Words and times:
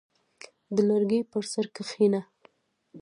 •د 0.75 0.77
لرګي 0.89 1.19
پر 1.31 1.43
سر 1.51 1.65
کښېنه. 1.75 2.21